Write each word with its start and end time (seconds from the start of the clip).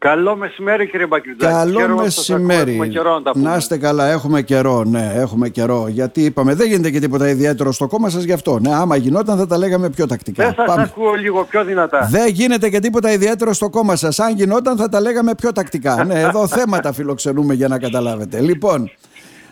Καλό 0.00 0.36
μεσημέρι 0.36 0.90
κύριε 0.90 1.06
Μπακριτζάκη. 1.06 1.52
Καλό 1.52 1.88
μεσημέρι. 1.88 2.92
να, 3.22 3.50
να 3.50 3.56
είστε 3.56 3.78
καλά, 3.78 4.06
έχουμε 4.06 4.42
καιρό, 4.42 4.84
ναι, 4.84 5.12
έχουμε 5.14 5.48
καιρό. 5.48 5.86
Γιατί 5.88 6.24
είπαμε, 6.24 6.54
δεν 6.54 6.68
γίνεται 6.68 6.90
και 6.90 7.00
τίποτα 7.00 7.28
ιδιαίτερο 7.28 7.72
στο 7.72 7.86
κόμμα 7.86 8.08
σας 8.08 8.22
γι' 8.22 8.32
αυτό. 8.32 8.58
Ναι, 8.58 8.74
άμα 8.74 8.96
γινόταν 8.96 9.38
θα 9.38 9.46
τα 9.46 9.58
λέγαμε 9.58 9.90
πιο 9.90 10.06
τακτικά. 10.06 10.44
Δεν 10.44 10.66
σας 10.66 10.76
ακούω 10.76 11.12
λίγο 11.12 11.44
πιο 11.44 11.64
δυνατά. 11.64 12.08
Δεν 12.10 12.28
γίνεται 12.28 12.68
και 12.68 12.78
τίποτα 12.78 13.12
ιδιαίτερο 13.12 13.52
στο 13.52 13.70
κόμμα 13.70 13.96
σας. 13.96 14.18
Αν 14.18 14.34
γινόταν 14.34 14.76
θα 14.76 14.88
τα 14.88 15.00
λέγαμε 15.00 15.34
πιο 15.34 15.52
τακτικά. 15.52 16.04
ναι, 16.04 16.20
εδώ 16.20 16.46
θέματα 16.56 16.92
φιλοξενούμε 16.92 17.54
για 17.54 17.68
να 17.68 17.78
καταλάβετε. 17.78 18.40
Λοιπόν, 18.40 18.90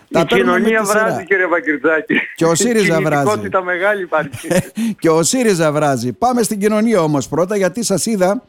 η 0.07 0.23
κοινωνία 0.25 0.83
βράζει 0.83 1.25
κύριε 1.25 1.47
Βακυρτζάκη. 1.47 2.13
Και 2.35 2.45
ο 2.45 2.55
ΣΥΡΙΖΑ 2.55 3.01
βράζει. 3.01 3.49
μεγάλη 3.63 4.01
υπάρχει. 4.01 4.47
και 5.01 5.09
ο 5.09 5.23
ΣΥΡΙΖΑ 5.23 5.71
βράζει. 5.71 6.13
Πάμε 6.13 6.43
στην 6.43 6.59
κοινωνία 6.59 7.01
όμως 7.01 7.27
πρώτα 7.27 7.55
γιατί 7.55 7.83
σας 7.83 8.05
είδα 8.05 8.43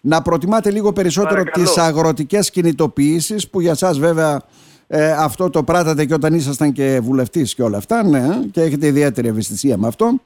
να 0.00 0.22
προτιμάτε 0.22 0.70
λίγο 0.70 0.92
περισσότερο 0.92 1.42
τι 1.42 1.50
τις 1.50 1.78
αγροτικές 1.78 2.50
κινητοποιήσεις 2.50 3.50
που 3.50 3.60
για 3.60 3.74
σας 3.74 3.98
βέβαια 3.98 4.42
ε, 4.86 5.12
αυτό 5.12 5.50
το 5.50 5.62
πράτατε 5.62 6.04
και 6.04 6.14
όταν 6.14 6.34
ήσασταν 6.34 6.72
και 6.72 7.00
βουλευτής 7.02 7.54
και 7.54 7.62
όλα 7.62 7.76
αυτά 7.76 8.02
ναι, 8.02 8.40
και 8.52 8.60
έχετε 8.60 8.86
ιδιαίτερη 8.86 9.28
ευαισθησία 9.28 9.76
με 9.76 9.86
αυτό 9.86 10.20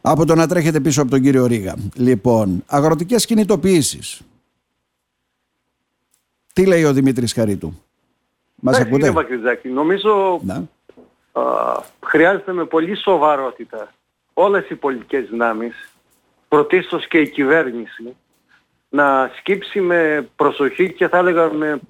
από 0.00 0.26
το 0.26 0.34
να 0.34 0.46
τρέχετε 0.46 0.80
πίσω 0.80 1.02
από 1.02 1.10
τον 1.10 1.20
κύριο 1.20 1.46
Ρίγα. 1.46 1.74
Λοιπόν, 1.94 2.62
αγροτικές 2.66 3.26
κινητοποιήσεις. 3.26 4.20
Τι 6.52 6.66
λέει 6.66 6.84
ο 6.84 6.92
Δημήτρης 6.92 7.32
Χαρίτου; 7.32 7.82
Μας 8.54 8.76
ακούτε; 8.76 8.96
Κύριε 8.96 9.10
Βακριτζάκη, 9.10 9.68
νομίζω 9.68 10.40
α, 11.32 11.42
χρειάζεται 12.04 12.52
με 12.52 12.64
πολύ 12.64 12.96
σοβαρότητα 12.96 13.92
όλες 14.32 14.68
οι 14.70 14.74
πολιτικές 14.74 15.28
δυνάμεις, 15.28 15.92
πρωτίστως 16.48 17.06
και 17.06 17.18
η 17.18 17.28
κυβέρνηση, 17.28 18.16
να 18.92 19.30
σκύψει 19.36 19.80
με 19.80 20.28
προσοχή 20.36 20.92
και 20.92 21.08
θα 21.08 21.18
έλεγα 21.18 21.52
με 21.52 21.80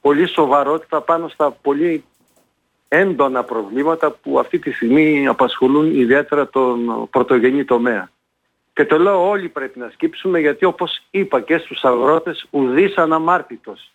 πολύ 0.00 0.28
σοβαρότητα 0.28 1.00
πάνω 1.00 1.28
στα 1.28 1.50
πολύ 1.50 2.04
έντονα 2.88 3.44
προβλήματα 3.44 4.10
που 4.10 4.38
αυτή 4.38 4.58
τη 4.58 4.72
στιγμή 4.72 5.26
απασχολούν 5.26 5.94
ιδιαίτερα 5.94 6.48
τον 6.48 7.08
πρωτογενή 7.10 7.64
τομέα. 7.64 8.10
Και 8.72 8.84
το 8.84 8.98
λέω 8.98 9.28
όλοι 9.28 9.48
πρέπει 9.48 9.78
να 9.78 9.90
σκύψουμε 9.92 10.38
γιατί 10.40 10.64
όπως 10.64 11.02
είπα 11.10 11.40
και 11.40 11.58
στους 11.58 11.84
αγρότες 11.84 12.46
ουδής 12.50 12.96
αναμάρτητος 12.96 13.92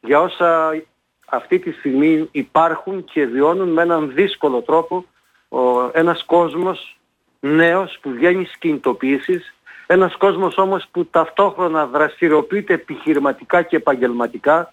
για 0.00 0.20
όσα 0.20 0.82
αυτή 1.26 1.58
τη 1.58 1.72
στιγμή 1.72 2.28
υπάρχουν 2.30 3.04
και 3.04 3.26
βιώνουν 3.26 3.68
με 3.68 3.82
έναν 3.82 4.12
δύσκολο 4.14 4.60
τρόπο 4.60 5.04
ο, 5.48 5.90
ένας 5.92 6.24
κόσμος 6.24 6.98
νέος 7.40 7.98
που 8.02 8.10
βγαίνει 8.10 8.44
στις 8.44 8.58
κινητοποιήσεις 8.58 9.54
ένας 9.86 10.16
κόσμος 10.16 10.58
όμως 10.58 10.86
που 10.90 11.06
ταυτόχρονα 11.06 11.86
δραστηριοποιείται 11.86 12.74
επιχειρηματικά 12.74 13.62
και 13.62 13.76
επαγγελματικά, 13.76 14.72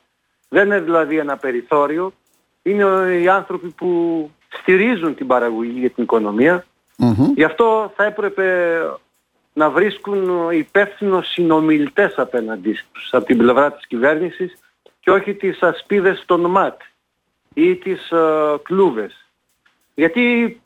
δεν 0.49 0.65
είναι 0.65 0.79
δηλαδή 0.79 1.17
ένα 1.17 1.37
περιθώριο, 1.37 2.13
είναι 2.61 2.83
οι 3.21 3.27
άνθρωποι 3.27 3.67
που 3.67 4.31
στηρίζουν 4.49 5.15
την 5.15 5.27
παραγωγή 5.27 5.79
για 5.79 5.89
την 5.89 6.03
οικονομια 6.03 6.65
Γι' 7.35 7.43
αυτό 7.43 7.91
θα 7.95 8.03
έπρεπε 8.03 8.79
να 9.53 9.69
βρίσκουν 9.69 10.49
υπεύθυνο 10.51 11.21
συνομιλητές 11.21 12.13
απέναντί 12.17 12.79
τους 12.91 13.09
από 13.11 13.25
την 13.25 13.37
πλευρά 13.37 13.71
της 13.71 13.87
κυβέρνησης 13.87 14.57
και 14.99 15.11
όχι 15.11 15.33
τις 15.33 15.61
ασπίδες 15.61 16.23
των 16.25 16.45
ΜΑΤ 16.45 16.81
ή 17.53 17.75
τις 17.75 18.09
uh, 18.11 18.57
κλούβες. 18.63 19.25
Γιατί 19.93 20.60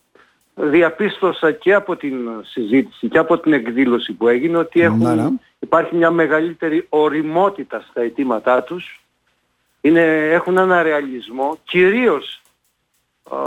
διαπίστωσα 0.55 1.51
και 1.51 1.73
από 1.73 1.95
την 1.95 2.15
συζήτηση 2.43 3.07
και 3.07 3.17
από 3.17 3.37
την 3.37 3.53
εκδήλωση 3.53 4.13
που 4.13 4.27
έγινε 4.27 4.57
ότι 4.57 4.81
έχουν, 4.81 4.97
ναι, 4.97 5.13
ναι. 5.15 5.29
υπάρχει 5.59 5.95
μια 5.95 6.11
μεγαλύτερη 6.11 6.85
οριμότητα 6.89 7.85
στα 7.89 8.01
αιτήματά 8.01 8.63
τους. 8.63 8.99
Είναι, 9.81 10.29
έχουν 10.29 10.57
ένα 10.57 10.83
ρεαλισμό, 10.83 11.57
κυρίως 11.63 12.41
α, 13.23 13.37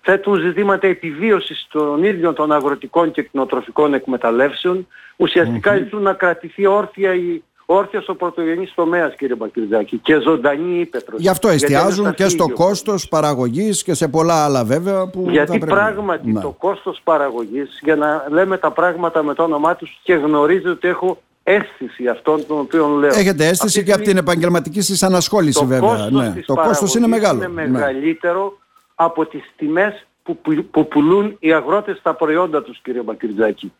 θέτουν 0.00 0.40
ζητήματα 0.40 0.86
επιβίωσης 0.86 1.66
των 1.70 2.04
ίδιων 2.04 2.34
των 2.34 2.52
αγροτικών 2.52 3.10
και 3.10 3.22
κτηνοτροφικών 3.22 3.94
εκμεταλλεύσεων. 3.94 4.86
Ουσιαστικά 5.16 5.88
να 5.90 6.12
κρατηθεί 6.12 6.66
όρθια 6.66 7.14
η, 7.14 7.42
όρθιος 7.66 8.08
ο 8.08 8.14
πρωτογενής 8.14 8.74
τομέας 8.74 9.14
κύριε 9.14 9.34
Μπακυρδάκη 9.34 9.98
και 9.98 10.20
ζωντανή 10.20 10.80
ύπεθρος. 10.80 11.20
Γι' 11.20 11.28
αυτό 11.28 11.48
εστιάζουν 11.48 12.14
και 12.14 12.28
στο 12.28 12.48
κόστος 12.48 13.08
παραγωγής 13.08 13.82
και 13.82 13.94
σε 13.94 14.08
πολλά 14.08 14.44
άλλα 14.44 14.64
βέβαια 14.64 15.06
που 15.06 15.26
Γιατί 15.30 15.58
πράγματι 15.58 16.32
ναι. 16.32 16.40
το 16.40 16.50
κόστος 16.50 17.00
παραγωγής 17.04 17.78
για 17.82 17.96
να 17.96 18.26
λέμε 18.30 18.58
τα 18.58 18.70
πράγματα 18.70 19.22
με 19.22 19.34
το 19.34 19.42
όνομά 19.42 19.76
τους 19.76 20.00
και 20.02 20.14
γνωρίζω 20.14 20.70
ότι 20.70 20.88
έχω 20.88 21.18
αίσθηση 21.42 22.08
αυτών 22.08 22.46
των 22.46 22.58
οποίων 22.58 22.98
λέω. 22.98 23.14
Έχετε 23.14 23.46
αίσθηση 23.46 23.84
και 23.84 23.92
από 23.92 24.02
την 24.02 24.16
επαγγελματική 24.16 24.80
σας 24.80 25.02
ανασχόληση 25.02 25.58
το 25.58 25.66
βέβαια. 25.66 25.88
Κόστος 25.88 26.10
ναι. 26.10 26.42
Το 26.46 26.54
κόστος 26.54 26.94
είναι 26.94 27.06
μεγάλο. 27.06 27.42
Είναι 27.42 27.62
ναι. 27.62 27.68
μεγαλύτερο 27.68 28.58
από 28.94 29.26
τις 29.26 29.52
τιμές 29.56 30.06
που, 30.22 30.38
που 30.70 30.88
πουλούν 30.88 31.36
οι 31.38 31.52
αγρότες 31.52 32.00
τα 32.02 32.14
προϊόντα 32.14 32.62
τους 32.62 32.80
κύριε 32.82 33.02
Μπακυρτζάκη. 33.02 33.72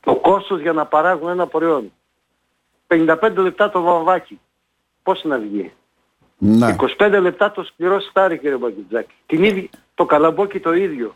Το 0.00 0.14
κόστος 0.14 0.60
για 0.60 0.72
να 0.72 0.86
παράγουν 0.86 1.28
ένα 1.28 1.46
προϊόν. 1.46 1.92
55 2.92 3.34
λεπτά 3.36 3.70
το 3.70 3.80
βαμβάκι. 3.80 4.40
Πώς 5.02 5.24
να 5.24 5.38
βγει; 5.38 5.72
Να. 6.38 6.76
25 6.98 7.18
λεπτά 7.20 7.50
το 7.50 7.62
σκληρό 7.62 8.00
στάρι 8.00 8.38
κύριε 8.38 8.56
Μπαγκητζάκη. 8.56 9.14
Την 9.26 9.42
ίδια, 9.44 9.68
το 9.94 10.04
καλαμπόκι 10.04 10.60
το 10.60 10.72
ίδιο. 10.72 11.12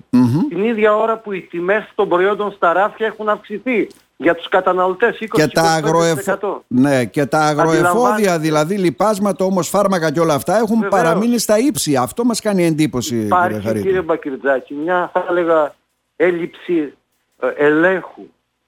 Την 0.49 0.65
ίδια 0.65 0.97
ώρα 0.97 1.19
που 1.19 1.33
οι 1.33 1.41
τιμές 1.41 1.93
των 1.95 2.09
προϊόντων 2.09 2.53
στα 2.53 2.73
ράφια 2.73 3.07
έχουν 3.07 3.29
αυξηθεί 3.29 3.89
για 4.17 4.35
τους 4.35 4.49
καταναλωτές 4.49 5.19
20 5.21 5.27
και 5.31 5.47
τα, 5.47 5.63
αγροεφ... 5.63 6.19
ναι, 6.67 7.05
και 7.05 7.27
τα 7.27 7.39
αγροεφόδια 7.39 8.39
δηλαδή 8.39 8.77
λιπάσματα 8.77 9.45
όμως 9.45 9.69
φάρμακα 9.69 10.13
και 10.13 10.21
όλα 10.21 10.35
αυτά 10.35 10.57
έχουν 10.57 10.81
Βεβαίως. 10.81 10.91
παραμείνει 10.91 11.39
στα 11.39 11.59
ύψη. 11.59 11.97
Αυτό 11.97 12.25
μας 12.25 12.41
κάνει 12.41 12.65
εντύπωση 12.65 13.17
Υπάρχει 13.17 13.61
κύριε, 13.61 13.83
κύριε 13.83 14.01
Μπακυρτζάκη 14.01 14.75
μια 14.75 15.11
θα 15.13 15.27
έλεγα 15.29 15.75
έλλειψη 16.17 16.95
ε, 17.41 17.49
ελέγχου 17.57 18.23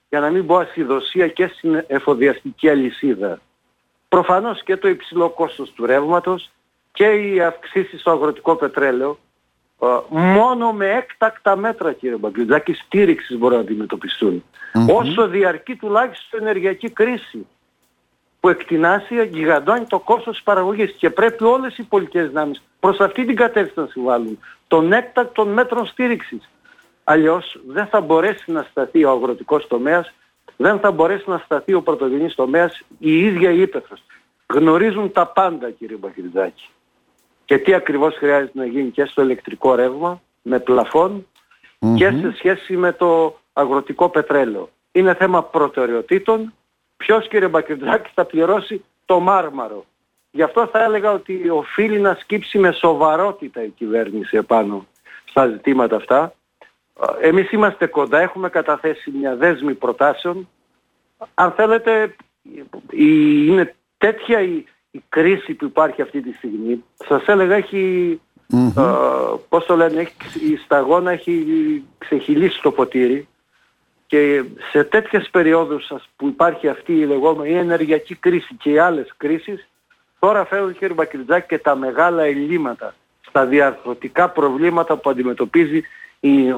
για 0.09 0.21
να 0.21 0.31
μην 0.31 0.47
πω 0.47 0.57
ασυδοσία 0.57 1.29
και 1.29 1.47
στην 1.47 1.85
εφοδιαστική 1.87 2.69
αλυσίδα. 2.69 3.41
Προφανώς 4.09 4.63
και 4.63 4.77
το 4.77 4.89
υψηλό 4.89 5.29
κόστος 5.31 5.73
του 5.73 5.87
ρεύματος 5.87 6.51
και 6.93 7.05
οι 7.05 7.41
αυξήσεις 7.41 8.01
στο 8.01 8.11
αγροτικό 8.11 8.57
πετρέλαιο 8.57 9.19
ε, 9.83 9.87
μόνο 10.11 10.73
με 10.73 10.87
έκτακτα 10.91 11.57
μέτρα 11.57 11.93
κύριε 11.93 12.17
Μπαγκλητζάκη 12.17 12.73
στήριξης 12.73 13.39
μπορούν 13.39 13.57
να 13.57 13.63
αντιμετωπιστουν 13.63 14.45
Όσο 14.89 15.29
διαρκεί 15.29 15.77
τουλάχιστον 15.77 16.41
ενεργειακή 16.41 16.91
κρίση 16.91 17.47
που 18.41 18.49
εκτινάσει 18.49 19.27
γιγαντώνει 19.27 19.85
το 19.85 19.99
κόστος 19.99 20.35
της 20.35 20.43
παραγωγής 20.43 20.93
και 20.93 21.11
πρέπει 21.11 21.45
όλες 21.45 21.79
οι 21.79 21.83
πολιτικές 21.83 22.29
δυνάμεις 22.29 22.63
προς 22.81 23.01
αυτή 23.01 23.25
την 23.25 23.37
κατεύθυνση 23.37 23.81
να 23.81 23.87
συμβάλλουν 23.87 24.39
των 24.69 24.93
έκτακτων 24.93 25.49
μέτρων 25.49 25.87
στήριξης. 25.87 26.49
Αλλιώς 27.11 27.61
δεν 27.67 27.87
θα 27.87 28.01
μπορέσει 28.01 28.53
να 28.53 28.67
σταθεί 28.71 29.05
ο 29.05 29.11
αγροτικός 29.11 29.67
τομέας, 29.67 30.15
δεν 30.57 30.79
θα 30.79 30.91
μπορέσει 30.91 31.31
να 31.31 31.39
σταθεί 31.45 31.75
ο 31.75 31.83
πρωτογενής 31.83 32.35
τομέας, 32.35 32.83
η 32.99 33.19
ίδια 33.25 33.51
η 33.51 33.61
ύπεθρος. 33.61 34.03
Γνωρίζουν 34.47 35.13
τα 35.13 35.27
πάντα 35.27 35.71
κύριε 35.71 35.97
Μπαχυριδάκη. 35.97 36.69
Και 37.45 37.59
τι 37.59 37.75
ακριβώς 37.75 38.15
χρειάζεται 38.15 38.59
να 38.59 38.67
γίνει 38.67 38.91
και 38.91 39.05
στο 39.05 39.23
ηλεκτρικό 39.23 39.75
ρεύμα, 39.75 40.23
με 40.43 40.59
πλαφον 40.59 41.27
και 41.95 42.11
σε 42.11 42.33
σχέση 42.37 42.77
με 42.77 42.93
το 42.93 43.39
αγροτικό 43.53 44.09
πετρέλαιο. 44.09 44.69
Είναι 44.93 45.15
θέμα 45.15 45.43
προτεραιοτήτων. 45.43 46.55
Ποιος 46.97 47.29
κύριε 47.29 47.49
Μπακυρτζάκη 47.49 48.11
θα 48.15 48.25
πληρώσει 48.25 48.85
το 49.05 49.21
μάρμαρο. 49.21 49.85
Γι' 50.31 50.43
αυτό 50.43 50.67
θα 50.67 50.83
έλεγα 50.85 51.13
ότι 51.13 51.49
οφείλει 51.49 52.01
να 52.01 52.17
σκύψει 52.21 52.59
με 52.59 52.73
σοβαρότητα 52.73 53.63
η 53.63 53.69
κυβέρνηση 53.69 54.37
επάνω 54.37 54.87
στα 55.25 55.47
ζητήματα 55.47 55.97
αυτά 55.97 56.33
εμείς 57.21 57.53
είμαστε 57.53 57.87
κοντά, 57.87 58.21
έχουμε 58.21 58.49
καταθέσει 58.49 59.11
μια 59.11 59.37
δέσμη 59.37 59.75
προτάσεων. 59.75 60.49
Αν 61.35 61.53
θέλετε, 61.53 62.17
είναι 62.93 63.75
τέτοια 63.99 64.41
η, 64.41 64.65
κρίση 65.09 65.55
που 65.55 65.65
υπάρχει 65.65 66.03
αυτή 66.03 66.21
τη 66.21 66.33
στιγμή. 66.33 66.85
Σας 67.09 67.27
έλεγα 67.27 67.55
έχει, 67.55 68.21
πώς 69.49 69.67
το 69.67 69.77
λένε, 69.77 70.01
έχει, 70.01 70.53
η 70.53 70.57
σταγόνα 70.57 71.11
έχει 71.11 71.45
ξεχυλήσει 71.99 72.63
το 72.63 72.71
ποτήρι 72.71 73.29
και 74.07 74.45
σε 74.71 74.85
τέτοιες 74.85 75.29
περιόδους 75.31 75.93
που 76.17 76.27
υπάρχει 76.27 76.69
αυτή 76.69 76.93
η 76.93 77.07
λεγόμενη 77.07 77.55
ενεργειακή 77.55 78.15
κρίση 78.15 78.55
και 78.55 78.71
οι 78.71 78.79
άλλες 78.79 79.15
κρίσεις, 79.17 79.69
τώρα 80.19 80.45
φέρουν 80.45 80.73
κύριε 80.73 80.95
Μπακριτζάκη 80.95 81.47
και 81.47 81.59
τα 81.59 81.77
μεγάλα 81.77 82.23
ελλείμματα 82.23 82.95
στα 83.29 83.47
διαρθρωτικά 83.47 84.29
προβλήματα 84.29 84.97
που 84.97 85.11
αντιμετωπίζει 85.11 85.83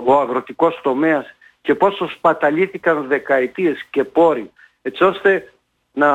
ο 0.04 0.20
αγροτικός 0.20 0.80
τομέας 0.82 1.34
και 1.62 1.74
πόσο 1.74 2.08
σπαταλήθηκαν 2.08 3.06
δεκαετίες 3.06 3.86
και 3.90 4.04
πόροι 4.04 4.50
έτσι 4.82 5.04
ώστε 5.04 5.52
να 5.92 6.08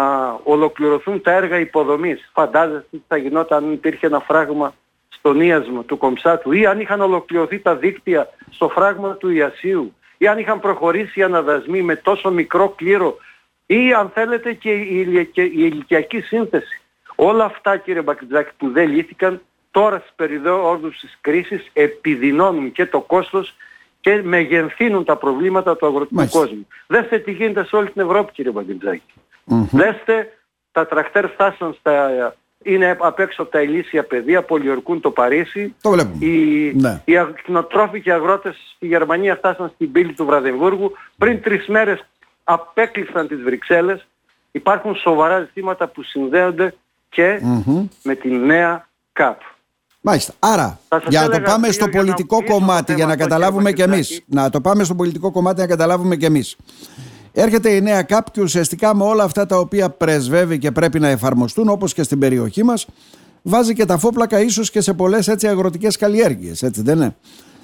ολοκληρωθούν 0.43 1.21
τα 1.21 1.31
έργα 1.31 1.59
υποδομής. 1.59 2.29
Φαντάζεστε 2.33 2.87
τι 2.91 3.01
θα 3.07 3.17
γινόταν 3.17 3.63
αν 3.63 3.71
υπήρχε 3.71 4.05
ένα 4.05 4.19
φράγμα 4.19 4.73
στον 5.09 5.41
ίασμα 5.41 5.83
του 5.83 5.97
Κομψάτου 5.97 6.51
ή 6.51 6.65
αν 6.65 6.79
είχαν 6.79 7.01
ολοκληρωθεί 7.01 7.59
τα 7.59 7.75
δίκτυα 7.75 8.29
στο 8.49 8.69
φράγμα 8.69 9.15
του 9.15 9.29
Ιασίου 9.29 9.93
ή 10.17 10.27
αν 10.27 10.37
είχαν 10.37 10.59
προχωρήσει 10.59 11.19
οι 11.19 11.23
αναδασμοί 11.23 11.81
με 11.81 11.95
τόσο 11.95 12.31
μικρό 12.31 12.69
κλήρο 12.69 13.17
ή 13.65 13.93
αν 13.93 14.09
θέλετε 14.09 14.53
και 14.53 14.71
η 14.71 15.07
ηλικιακή 15.35 16.19
σύνθεση. 16.19 16.81
Όλα 17.15 17.45
αυτά 17.45 17.77
κύριε 17.77 18.01
Μπακριτζάκη 18.01 18.51
που 18.57 18.69
δεν 18.69 18.89
λύθηκαν 18.89 19.41
τώρα 19.75 19.99
στις 19.99 20.11
περιόδους 20.15 20.99
της 20.99 21.17
κρίσης 21.21 21.69
επιδεινώνουν 21.73 22.71
και 22.71 22.85
το 22.85 23.01
κόστος 23.01 23.55
και 24.01 24.21
μεγενθύνουν 24.23 25.03
τα 25.03 25.15
προβλήματα 25.15 25.77
του 25.77 25.85
αγροτικού 25.85 26.27
κόσμου. 26.29 26.67
Δέστε 26.87 27.19
τι 27.19 27.31
γίνεται 27.31 27.65
σε 27.65 27.75
όλη 27.75 27.89
την 27.89 28.01
Ευρώπη 28.01 28.31
κύριε 28.31 28.51
Μπακριτζάκη. 28.51 29.13
Δέστε 29.71 30.37
τα 30.71 30.85
τρακτέρ 30.87 31.29
φτάσαν 31.29 31.75
στα 31.79 32.35
είναι 32.63 32.97
απ' 32.99 33.19
έξω 33.19 33.41
από 33.41 33.51
τα 33.51 33.61
ηλίσια 33.61 34.03
πεδία, 34.03 34.41
πολιορκούν 34.41 35.01
το 35.01 35.11
Παρίσι. 35.11 35.75
Το 35.81 35.89
βλέπουμε. 35.89 36.25
Οι, 36.25 36.73
ναι. 36.75 37.01
οι 37.05 37.17
ακτινοτρόφοι 37.17 38.11
αγρότες 38.11 38.55
στη 38.75 38.87
Γερμανία 38.87 39.35
φτάσαν 39.35 39.71
στην 39.75 39.91
πύλη 39.91 40.13
του 40.13 40.25
Βραδεμβούργου. 40.25 40.91
Πριν 41.17 41.41
τρεις 41.41 41.67
μέρες 41.67 42.05
απέκλεισαν 42.43 43.27
τις 43.27 43.41
Βρυξέλλες. 43.41 44.07
Υπάρχουν 44.51 44.95
σοβαρά 44.95 45.39
ζητήματα 45.39 45.87
που 45.87 46.03
συνδέονται 46.03 46.73
και 47.09 47.39
με 48.03 48.15
τη 48.15 48.29
νέα 48.29 48.87
ΚΑΠ. 49.13 49.41
Μάλιστα. 50.07 50.33
Άρα, 50.39 50.79
για 51.07 51.21
να 51.21 51.29
το 51.29 51.41
πάμε 51.41 51.71
στο 51.71 51.87
πολιτικό 51.89 52.43
κομμάτι, 52.43 52.93
για 52.93 53.05
να 53.05 53.15
καταλάβουμε 53.15 53.71
κι 53.71 53.81
εμείς. 53.81 54.21
Να 54.25 54.49
το 54.49 54.61
πάμε 54.61 54.83
στο 54.83 54.95
πολιτικό 54.95 55.31
κομμάτι, 55.31 55.59
να 55.59 55.67
καταλάβουμε 55.67 56.15
κι 56.15 56.25
εμείς. 56.25 56.55
Έρχεται 57.31 57.69
η 57.69 57.81
νέα 57.81 58.01
ΚΑΠ 58.01 58.31
και 58.31 58.41
ουσιαστικά 58.41 58.95
με 58.95 59.03
όλα 59.03 59.23
αυτά 59.23 59.45
τα 59.45 59.57
οποία 59.57 59.89
πρεσβεύει 59.89 60.57
και 60.57 60.71
πρέπει 60.71 60.99
να 60.99 61.07
εφαρμοστούν, 61.07 61.69
όπως 61.69 61.93
και 61.93 62.03
στην 62.03 62.19
περιοχή 62.19 62.63
μας, 62.63 62.87
βάζει 63.41 63.73
και 63.73 63.85
τα 63.85 63.97
φόπλακα 63.97 64.41
ίσως 64.41 64.71
και 64.71 64.81
σε 64.81 64.93
πολλές 64.93 65.27
έτσι 65.27 65.47
αγροτικές 65.47 65.97
καλλιέργειες, 65.97 66.63
έτσι 66.63 66.81
δεν 66.81 66.95
είναι; 66.95 67.15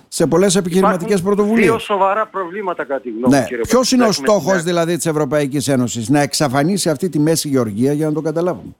Σε 0.07 0.27
πολλές 0.27 0.55
επιχειρηματικές 0.55 1.21
πρωτοβουλίες. 1.21 1.67
Δύο 1.67 1.79
σοβαρά 1.79 2.27
προβλήματα 2.27 2.85
κατά 2.85 3.01
τη 3.01 3.09
γνώμη 3.09 3.33
ναι. 3.33 3.45
Ποιος 3.61 3.91
είναι 3.91 4.05
ο 4.05 4.11
στόχος 4.11 4.63
δηλαδή 4.63 4.95
της 4.95 5.05
Ευρωπαϊκής 5.05 5.67
Ένωσης, 5.67 6.09
να 6.09 6.19
εξαφανίσει 6.21 6.89
αυτή 6.89 7.09
τη 7.09 7.19
μέση 7.19 7.47
γεωργία 7.47 7.93
για 7.93 8.05
να 8.05 8.13
το 8.13 8.21
καταλάβουμε; 8.21 8.75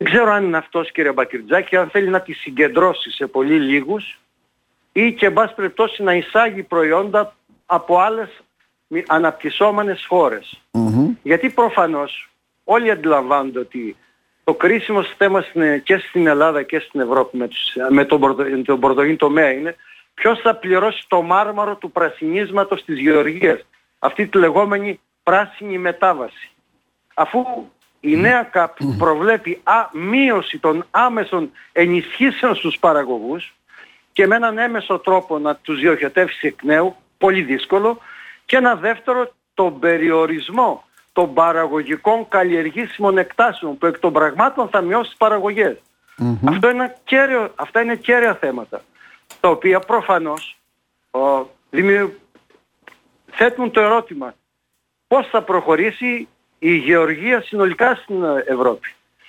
Δεν 0.00 0.10
ξέρω 0.12 0.32
αν 0.32 0.44
είναι 0.44 0.56
αυτός 0.56 0.92
κύριε 0.92 1.12
Μπακυρτζάκη, 1.12 1.76
αν 1.76 1.88
θέλει 1.90 2.08
να 2.08 2.20
τη 2.20 2.32
συγκεντρώσει 2.32 3.10
σε 3.10 3.26
πολύ 3.26 3.58
λίγους 3.58 4.18
ή 4.92 5.12
και 5.12 5.26
εν 5.26 5.32
πάση 5.32 5.54
περιπτώσει 5.54 6.02
να 6.02 6.14
εισάγει 6.14 6.62
προϊόντα 6.62 7.34
από 7.66 7.98
άλλες 7.98 8.28
αναπτυσσόμενες 9.06 10.04
χώρες. 10.08 10.62
Γιατί 11.22 11.50
προφανώς 11.50 12.30
όλοι 12.64 12.90
αντιλαμβάνονται 12.90 13.58
ότι 13.58 13.96
το 14.44 14.54
κρίσιμο 14.54 15.02
θέμα 15.02 15.44
και 15.82 15.98
στην 15.98 16.26
Ελλάδα 16.26 16.62
και 16.62 16.78
στην 16.78 17.00
Ευρώπη 17.00 17.36
με, 17.36 17.48
τους, 17.48 17.76
με 17.88 18.04
τον, 18.04 18.36
τον 18.64 18.80
πρωτογενή 18.80 19.16
τομέα 19.16 19.52
είναι 19.52 19.76
ποιος 20.14 20.40
θα 20.40 20.54
πληρώσει 20.54 21.04
το 21.08 21.22
μάρμαρο 21.22 21.76
του 21.76 21.90
πρασινίσματος 21.90 22.84
της 22.84 22.98
γεωργίας. 22.98 23.66
Αυτή 23.98 24.26
τη 24.26 24.38
λεγόμενη 24.38 25.00
πράσινη 25.22 25.78
μετάβαση. 25.78 26.50
Αφού 27.14 27.44
η 28.00 28.16
νέα 28.16 28.42
ΚΑΠ 28.42 28.76
προβλέπει 28.98 29.60
α, 29.64 29.88
μείωση 29.92 30.58
των 30.58 30.86
άμεσων 30.90 31.50
ενισχύσεων 31.72 32.54
στους 32.54 32.78
παραγωγούς 32.78 33.54
και 34.12 34.26
με 34.26 34.36
έναν 34.36 34.58
έμεσο 34.58 34.98
τρόπο 34.98 35.38
να 35.38 35.56
τους 35.56 35.80
διοχετεύσει 35.80 36.46
εκ 36.46 36.62
νέου, 36.62 36.96
πολύ 37.18 37.42
δύσκολο, 37.42 37.98
και 38.44 38.56
ένα 38.56 38.74
δεύτερο 38.74 39.32
τον 39.54 39.78
περιορισμό 39.78 40.84
των 41.12 41.34
παραγωγικών 41.34 42.28
καλλιεργήσιμων 42.28 43.18
εκτάσεων 43.18 43.78
που 43.78 43.86
εκ 43.86 43.98
των 43.98 44.12
πραγμάτων 44.12 44.68
θα 44.68 44.80
μειώσει 44.80 45.08
τις 45.08 45.18
παραγωγές. 45.18 45.76
Αυτό 46.44 46.70
είναι 46.70 46.96
κέριο, 47.04 47.52
αυτά 47.54 47.80
είναι 47.80 47.96
κέρια 47.96 48.34
θέματα 48.34 48.82
τα 49.40 49.48
οποία 49.48 49.78
προφανώς 49.78 50.58
ο, 51.10 51.46
θέτουν 53.30 53.70
το 53.70 53.80
ερώτημα 53.80 54.34
πώς 55.08 55.28
θα 55.28 55.42
προχωρήσει 55.42 56.28
η 56.58 56.74
γεωργία 56.74 57.42
συνολικά 57.42 57.94
στην 57.94 58.24
Ευρώπη. 58.46 58.88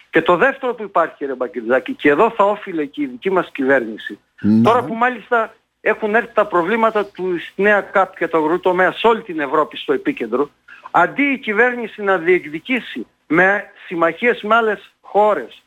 Και 0.10 0.22
το 0.22 0.36
δεύτερο 0.36 0.74
που 0.74 0.84
υπάρχει 0.84 1.16
κύριε 1.18 1.36
Μπακυρδάκη 1.36 1.94
και 1.94 2.10
εδώ 2.10 2.30
θα 2.30 2.44
όφιλε 2.44 2.86
και 2.86 3.02
η 3.02 3.06
δική 3.06 3.32
μας 3.32 3.50
κυβέρνηση 3.52 4.20
τώρα 4.64 4.84
που 4.84 4.94
μάλιστα 4.94 5.56
έχουν 5.82 6.16
έρθει 6.16 6.34
τα 6.34 6.46
προβλήματα 6.46 7.06
του 7.06 7.40
στη 7.40 7.62
νέα 7.62 7.82
ΚΑΠ 7.82 8.16
και 8.16 8.28
το 8.28 8.38
αγροτομέα 8.38 8.92
σε 8.92 9.08
όλη 9.08 9.22
την 9.22 9.40
Ευρώπη 9.40 9.78
στο 9.78 9.94
επίκεντρο, 9.94 10.50
αντί 10.92 11.24
η 11.24 11.38
κυβέρνηση 11.38 12.02
να 12.02 12.18
διεκδικήσει 12.18 13.08
με 13.28 13.72
συμμαχίες 13.86 14.42
με 14.42 14.56
άλλες 14.56 14.94
χώρες 15.02 15.64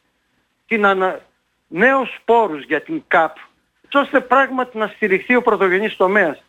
την 0.66 0.86
ανα... 0.86 1.20
νέους 1.68 2.18
πόρους 2.24 2.64
για 2.64 2.80
την 2.80 3.02
ΚΑΠ, 3.06 3.36
έτσι 3.84 3.98
ώστε 3.98 4.20
πράγματι 4.20 4.78
να 4.78 4.86
στηριχθεί 4.86 5.34
ο 5.34 5.42
πρωτογενής 5.42 5.96
τομέας. 5.96 6.42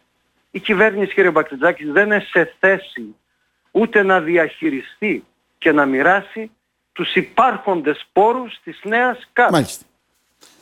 Η 0.52 0.60
κυβέρνηση 0.60 1.14
κύριε 1.14 1.32
Μπακτιτζάκη 1.32 1.86
δεν 1.86 2.06
είναι 2.06 2.20
σε 2.30 2.56
θέση 2.60 3.16
ούτε 3.76 4.04
να 4.04 4.20
διαχειριστεί 4.20 5.24
και 5.58 5.72
να 5.72 5.86
μοιράσει 5.86 6.52
τους 6.92 7.16
υπάρχοντες 7.16 8.06
πόρους 8.14 8.60
της 8.64 8.80
νέας 8.84 9.30
ΚΑΠ. 9.34 9.52
Μάλιστα. 9.52 9.86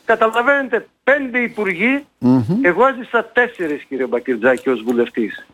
Καταλαβαίνετε, 0.05 0.87
πέντε 1.03 1.39
υπουργοί, 1.39 2.05
mm-hmm. 2.21 2.57
εγώ 2.61 2.87
έζησα 2.87 3.25
τέσσερις 3.25 3.83
κύριε 3.83 4.05
Μπακυρτζάκη 4.05 4.69
ως 4.69 4.81
βουλευτής. 4.81 5.47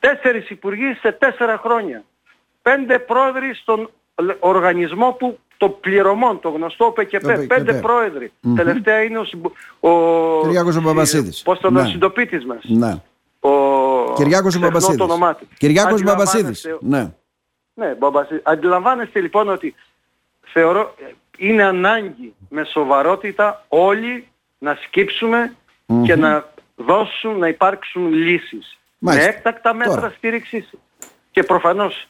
Τέσσερις 0.00 0.50
υπουργοί 0.50 0.94
σε 1.00 1.12
τέσσερα 1.12 1.58
χρόνια. 1.58 2.04
Πέντε 2.62 2.98
πρόεδροι 2.98 3.54
στον 3.54 3.90
οργανισμό 4.38 5.12
που 5.12 5.38
το 5.56 5.68
πληρωμόν, 5.68 6.40
το 6.40 6.48
γνωστό 6.48 6.92
ΠΚΠ, 6.94 7.46
πέντε 7.46 7.72
πρόεδροι. 7.72 8.32
Mm-hmm. 8.32 8.52
Τελευταία 8.56 9.02
είναι 9.02 9.18
ο, 9.18 9.26
ο 9.90 10.42
Κυριάκος 10.42 10.76
ο 10.76 10.80
Μπαμπασίδης. 10.80 11.42
Πώς 11.42 11.58
τον 11.58 11.72
ναι. 11.72 11.80
ο 11.80 11.84
συντοπίτης 11.84 12.44
μας. 12.44 12.64
Ναι. 12.64 12.94
Ο 13.48 14.12
Κυριάκος 14.14 14.56
ο 14.56 14.58
Μπαμπασίδης. 14.58 15.06
Κυριάκος 15.58 16.02
Μπαμπασίδης. 16.02 16.66
Ναι. 16.80 17.12
Ναι, 17.74 17.94
Μπαμπασίδης. 17.94 18.42
Αντιλαμβάνεστε 18.44 19.20
λοιπόν 19.20 19.48
ότι 19.48 19.74
θεωρώ, 20.40 20.94
είναι 21.36 21.64
ανάγκη 21.64 22.34
με 22.48 22.64
σοβαρότητα 22.64 23.64
όλοι 23.68 24.28
να 24.58 24.78
σκυψουμε 24.82 25.56
και 26.04 26.16
να 26.16 26.44
δώσουν, 26.76 27.38
να 27.38 27.48
υπάρξουν 27.48 28.12
λύσεις. 28.12 28.78
Με 28.98 29.14
έκτακτα 29.14 29.74
μέτρα 29.74 29.94
Τώρα. 29.94 30.14
στήριξης 30.16 30.70
και 31.30 31.42
προφανώς 31.42 32.08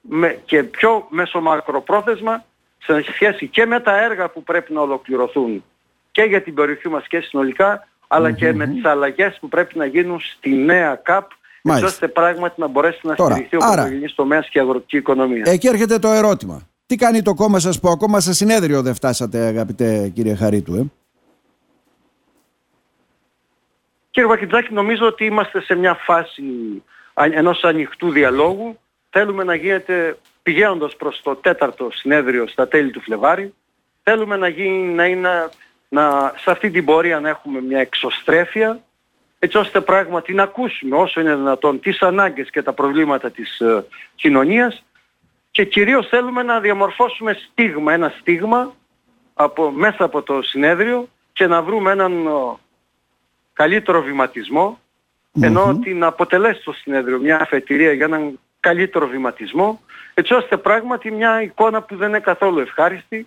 με, 0.00 0.40
και 0.44 0.62
πιο 0.62 1.06
μέσω 1.08 1.40
μακροπρόθεσμα 1.40 2.44
σε 2.78 3.02
σχέση 3.02 3.48
και 3.48 3.66
με 3.66 3.80
τα 3.80 4.00
έργα 4.02 4.28
που 4.28 4.42
πρέπει 4.42 4.72
να 4.72 4.80
ολοκληρωθούν 4.80 5.64
και 6.10 6.22
για 6.22 6.42
την 6.42 6.54
περιοχή 6.54 6.88
μας 6.88 7.06
και 7.06 7.20
συνολικά 7.20 7.88
αλλά 8.12 8.32
και 8.32 8.52
με 8.52 8.66
τις 8.66 8.84
αλλαγές 8.84 9.38
που 9.40 9.48
πρέπει 9.48 9.78
να 9.78 9.84
γίνουν 9.84 10.20
στη 10.20 10.50
νέα 10.50 10.94
ΚΑΠ 10.94 11.30
έτσι 11.62 11.84
ώστε 11.84 12.08
πράγματι 12.08 12.60
να 12.60 12.66
μπορέσει 12.66 13.00
να 13.02 13.14
Τώρα, 13.14 13.30
στηριχθεί 13.34 13.56
ο 13.56 13.58
πρωτογενής 13.58 14.14
τομέας 14.14 14.48
και 14.48 14.58
η 14.58 14.60
αγροτική 14.60 14.96
οικονομία. 14.96 15.42
Εκεί 15.46 15.68
έρχεται 15.68 15.98
το 15.98 16.08
ερώτημα. 16.08 16.68
Τι 16.86 16.96
κάνει 16.96 17.22
το 17.22 17.34
κόμμα 17.34 17.58
σας 17.58 17.80
που 17.80 17.88
ακόμα 17.88 18.20
σε 18.20 18.34
συνέδριο 18.34 18.82
δεν 18.82 18.94
φτάσατε 18.94 19.38
αγαπητέ 19.38 20.08
κύριε 20.14 20.34
Χαρίτου. 20.34 20.74
Ε; 20.74 20.84
Κύριε 24.10 24.28
Βακητζάκη 24.28 24.72
νομίζω 24.72 25.06
ότι 25.06 25.24
είμαστε 25.24 25.60
σε 25.60 25.74
μια 25.74 25.94
φάση 25.94 26.42
ενός 27.14 27.64
ανοιχτού 27.64 28.10
διαλόγου. 28.10 28.78
Θέλουμε 29.10 29.44
να 29.44 29.54
γίνεται 29.54 30.18
πηγαίνοντας 30.42 30.96
προς 30.96 31.20
το 31.22 31.36
τέταρτο 31.36 31.88
συνέδριο 31.92 32.46
στα 32.46 32.68
τέλη 32.68 32.90
του 32.90 33.00
Φλεβάρι. 33.00 33.54
Θέλουμε 34.02 34.36
να, 34.36 34.48
γίνει, 34.48 34.92
να 34.92 35.06
είναι 35.06 35.48
να, 35.90 36.32
σε 36.36 36.50
αυτή 36.50 36.70
την 36.70 36.84
πορεία 36.84 37.20
να 37.20 37.28
έχουμε 37.28 37.60
μια 37.60 37.80
εξωστρέφεια 37.80 38.80
έτσι 39.38 39.58
ώστε 39.58 39.80
πράγματι 39.80 40.34
να 40.34 40.42
ακούσουμε 40.42 40.96
όσο 40.96 41.20
είναι 41.20 41.34
δυνατόν 41.34 41.80
τις 41.80 42.02
ανάγκες 42.02 42.50
και 42.50 42.62
τα 42.62 42.72
προβλήματα 42.72 43.30
της 43.30 43.60
ε, 43.60 43.84
κοινωνίας. 44.14 44.84
Και 45.50 45.64
κυρίως 45.64 46.08
θέλουμε 46.08 46.42
να 46.42 46.60
διαμορφώσουμε 46.60 47.32
στίγμα, 47.32 47.92
ένα 47.92 48.14
στίγμα 48.20 48.74
από, 49.34 49.70
μέσα 49.70 50.04
από 50.04 50.22
το 50.22 50.42
συνέδριο 50.42 51.08
και 51.32 51.46
να 51.46 51.62
βρούμε 51.62 51.90
έναν 51.90 52.28
καλύτερο 53.52 54.04
ενώ 55.40 55.78
την 55.78 56.04
αποτελέσει 56.04 56.64
το 56.64 56.72
συνέδριο 56.72 57.18
μια 57.18 57.40
αφετηρία 57.40 57.92
για 57.92 58.04
έναν 58.04 58.38
καλύτερο 58.60 59.06
βηματισμό 59.06 59.80
έτσι 60.14 60.34
ώστε 60.34 60.56
πράγματι 60.56 61.10
μια 61.10 61.42
εικόνα 61.42 61.82
που 61.82 61.96
δεν 61.96 62.08
είναι 62.08 62.20
καθόλου 62.20 62.58
ευχάριστη 62.58 63.26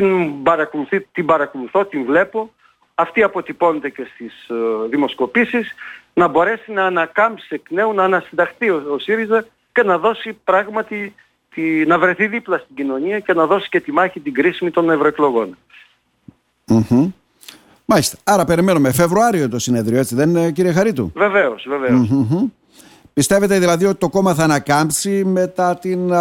την, 0.00 1.04
την 1.12 1.26
παρακολουθώ, 1.26 1.84
την 1.84 2.04
βλέπω 2.04 2.52
αυτή 2.94 3.22
αποτυπώνεται 3.22 3.88
και 3.88 4.06
στις 4.14 4.32
uh, 4.48 4.88
δημοσκοπήσεις 4.90 5.74
να 6.14 6.28
μπορέσει 6.28 6.72
να 6.72 6.84
ανακάμψει 6.84 7.46
εκ 7.50 7.70
νέου, 7.70 7.92
να 7.92 8.04
ανασυνταχθεί 8.04 8.70
ο, 8.70 8.82
ο 8.94 8.98
ΣΥΡΙΖΑ 8.98 9.46
και 9.72 9.82
να 9.82 9.98
δώσει 9.98 10.38
πράγματι 10.44 11.14
τη, 11.54 11.86
να 11.86 11.98
βρεθεί 11.98 12.26
δίπλα 12.26 12.58
στην 12.58 12.76
κοινωνία 12.76 13.18
και 13.18 13.32
να 13.32 13.46
δώσει 13.46 13.68
και 13.68 13.80
τη 13.80 13.92
μάχη 13.92 14.20
την 14.20 14.34
κρίσιμη 14.34 14.70
των 14.70 14.90
ευρωεκλογών. 14.90 15.56
Mm-hmm. 16.68 17.12
Μάλιστα. 17.84 18.18
Άρα 18.24 18.44
περιμένουμε 18.44 18.92
Φεβρουάριο 18.92 19.48
το 19.48 19.58
συνέδριο, 19.58 19.98
έτσι 19.98 20.14
δεν 20.14 20.28
είναι 20.28 20.50
κύριε 20.50 20.72
Χαρίτου; 20.72 21.12
Βεβαίως, 21.14 21.66
βεβαίως. 21.68 22.08
Mm-hmm. 22.12 22.50
Πιστεύετε 23.14 23.58
δηλαδή 23.58 23.84
ότι 23.84 23.98
το 23.98 24.08
κόμμα 24.08 24.34
θα 24.34 24.44
ανακάμψει 24.44 25.24
μετά 25.24 25.78
την 25.78 26.12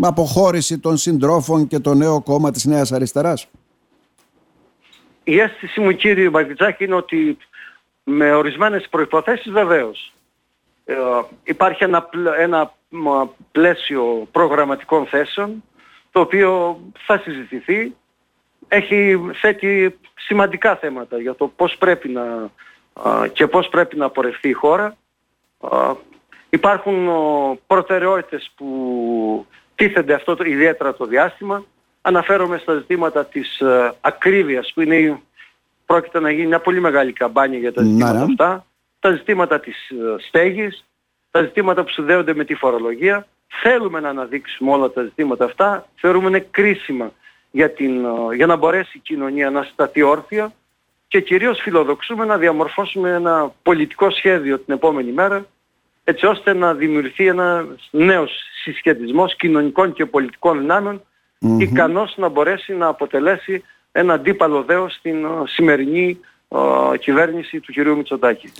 αποχώρηση 0.00 0.78
των 0.78 0.96
συντρόφων 0.96 1.66
και 1.66 1.78
το 1.78 1.94
νέο 1.94 2.22
κόμμα 2.22 2.50
της 2.50 2.64
Νέας 2.64 2.92
Αριστεράς; 2.92 3.48
Η 5.24 5.38
αίσθηση 5.38 5.80
μου 5.80 5.92
κύριε 5.92 6.30
Μπαγδιτζάκη 6.30 6.84
είναι 6.84 6.94
ότι 6.94 7.36
με 8.04 8.34
ορισμένες 8.34 8.88
προϋποθέσεις 8.90 9.52
βεβαίως. 9.52 10.12
Ε, 10.84 10.94
υπάρχει 11.44 11.84
ένα, 11.84 12.08
ένα 12.38 12.72
πλαίσιο 13.52 14.28
προγραμματικών 14.32 15.06
θέσεων 15.06 15.62
το 16.10 16.20
οποίο 16.20 16.80
θα 17.06 17.18
συζητηθεί 17.18 17.94
έχει 18.68 19.20
θέτει 19.40 19.98
σημαντικά 20.14 20.76
θέματα 20.76 21.20
για 21.20 21.34
το 21.34 21.46
πώς 21.48 21.76
πρέπει 21.78 22.08
να 22.08 22.50
και 23.32 23.46
πώς 23.46 23.68
πρέπει 23.68 23.96
να 23.96 24.10
πορευτεί 24.10 24.48
η 24.48 24.52
χώρα. 24.52 24.96
Υπάρχουν 26.50 27.08
προτεραιότητες 27.66 28.50
που 28.56 29.46
τίθενται 29.74 30.14
αυτό 30.14 30.36
το, 30.36 30.44
ιδιαίτερα 30.44 30.94
το 30.94 31.06
διάστημα. 31.06 31.64
Αναφέρομαι 32.02 32.58
στα 32.58 32.74
ζητήματα 32.74 33.24
της 33.24 33.60
ε, 33.60 33.92
ακρίβειας 34.00 34.72
που 34.74 34.80
είναι, 34.80 35.20
πρόκειται 35.86 36.20
να 36.20 36.30
γίνει 36.30 36.46
μια 36.46 36.60
πολύ 36.60 36.80
μεγάλη 36.80 37.12
καμπάνια 37.12 37.58
για 37.58 37.72
τα 37.72 37.82
ζητήματα 37.82 38.12
ναι. 38.12 38.22
αυτά. 38.22 38.66
Τα 39.00 39.10
ζητήματα 39.10 39.60
της 39.60 39.88
ε, 39.90 39.94
στέγης, 40.26 40.84
τα 41.30 41.42
ζητήματα 41.42 41.84
που 41.84 41.90
συνδέονται 41.90 42.34
με 42.34 42.44
τη 42.44 42.54
φορολογία. 42.54 43.26
Θέλουμε 43.62 44.00
να 44.00 44.08
αναδείξουμε 44.08 44.70
όλα 44.72 44.90
τα 44.90 45.02
ζητήματα 45.02 45.44
αυτά. 45.44 45.86
Θεωρούμε 45.94 46.28
είναι 46.28 46.46
κρίσιμα 46.50 47.12
για, 47.50 47.70
την, 47.70 48.04
ε, 48.04 48.34
για 48.34 48.46
να 48.46 48.56
μπορέσει 48.56 48.96
η 48.96 49.00
κοινωνία 49.00 49.50
να 49.50 49.62
σταθεί 49.62 50.02
όρθια 50.02 50.52
και 51.08 51.20
κυρίως 51.20 51.60
φιλοδοξούμε 51.60 52.24
να 52.24 52.36
διαμορφώσουμε 52.36 53.10
ένα 53.10 53.52
πολιτικό 53.62 54.10
σχέδιο 54.10 54.58
την 54.58 54.74
επόμενη 54.74 55.12
μέρα 55.12 55.46
έτσι 56.10 56.26
ώστε 56.26 56.54
να 56.54 56.74
δημιουργηθεί 56.74 57.26
ένα 57.26 57.66
νέος 57.90 58.30
συσχετισμός 58.62 59.36
κοινωνικών 59.36 59.92
και 59.92 60.06
πολιτικών 60.06 60.58
δυνάμεων 60.58 61.02
mm-hmm. 61.40 61.60
ικανός 61.60 62.14
να 62.16 62.28
μπορέσει 62.28 62.72
να 62.72 62.86
αποτελέσει 62.86 63.62
ένα 63.92 64.12
αντίπαλο 64.14 64.62
δέος 64.62 64.94
στην 64.94 65.24
ε, 65.24 65.28
σημερινή 65.44 66.18
uh, 66.48 66.94
κυβέρνηση 67.00 67.60
του 67.60 67.72
κυρίου 67.72 67.96
Μητσοτάκη. 67.96 68.52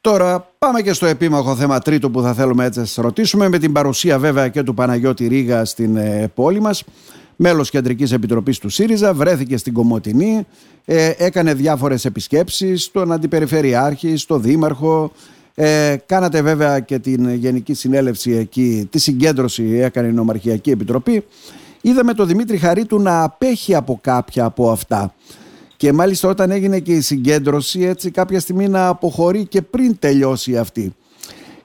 Τώρα 0.00 0.50
πάμε 0.58 0.82
και 0.82 0.92
στο 0.92 1.06
επίμαχο 1.06 1.56
θέμα 1.56 1.78
τρίτο 1.78 2.10
που 2.10 2.22
θα 2.22 2.34
θέλουμε 2.34 2.64
έτσι 2.64 2.78
να 2.78 2.84
σας 2.84 3.04
ρωτήσουμε 3.04 3.48
με 3.48 3.58
την 3.58 3.72
παρουσία 3.72 4.18
βέβαια 4.18 4.48
και 4.48 4.62
του 4.62 4.74
Παναγιώτη 4.74 5.26
Ρίγα 5.26 5.64
στην 5.64 5.96
ε, 5.96 6.30
πόλη 6.34 6.60
μας 6.60 6.84
μέλος 7.36 7.70
Κεντρικής 7.70 8.12
Επιτροπής 8.12 8.58
του 8.58 8.68
ΣΥΡΙΖΑ, 8.68 9.14
βρέθηκε 9.14 9.56
στην 9.56 9.72
Κομωτινή, 9.72 10.46
ε, 10.84 11.12
έκανε 11.16 11.54
διάφορες 11.54 12.04
επισκέψεις 12.04 12.84
στον 12.84 13.12
Αντιπεριφερειάρχη, 13.12 14.16
στο 14.16 14.38
Δήμαρχο, 14.38 15.12
ε, 15.60 15.96
κάνατε 16.06 16.42
βέβαια 16.42 16.80
και 16.80 16.98
την 16.98 17.34
Γενική 17.34 17.74
Συνέλευση 17.74 18.32
εκεί, 18.32 18.88
τη 18.90 18.98
συγκέντρωση 18.98 19.64
έκανε 19.64 20.08
η 20.08 20.12
Νομαρχιακή 20.12 20.70
Επιτροπή. 20.70 21.24
Είδαμε 21.80 22.14
τον 22.14 22.26
Δημήτρη 22.26 22.56
Χαρίτου 22.56 23.00
να 23.00 23.22
απέχει 23.22 23.74
από 23.74 23.98
κάποια 24.02 24.44
από 24.44 24.70
αυτά. 24.70 25.14
Και 25.76 25.92
μάλιστα 25.92 26.28
όταν 26.28 26.50
έγινε 26.50 26.78
και 26.78 26.92
η 26.92 27.00
συγκέντρωση 27.00 27.80
έτσι 27.80 28.10
κάποια 28.10 28.40
στιγμή 28.40 28.68
να 28.68 28.88
αποχωρεί 28.88 29.46
και 29.46 29.62
πριν 29.62 29.98
τελειώσει 29.98 30.58
αυτή. 30.58 30.94